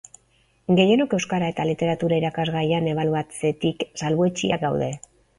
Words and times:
Gehienok 0.77 1.11
Euskara 1.17 1.49
eta 1.51 1.65
Literatura 1.71 2.17
irakasgaian 2.21 2.87
ebaluatzetik 2.93 3.85
salbuetsiak 4.03 4.65
gaude. 4.65 4.89